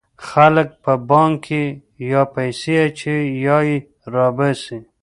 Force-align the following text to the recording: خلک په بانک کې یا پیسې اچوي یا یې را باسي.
خلک 0.27 0.69
په 0.83 0.93
بانک 1.09 1.35
کې 1.47 1.63
یا 2.11 2.21
پیسې 2.35 2.73
اچوي 2.85 3.25
یا 3.45 3.57
یې 3.67 3.77
را 4.13 4.27
باسي. 4.37 4.77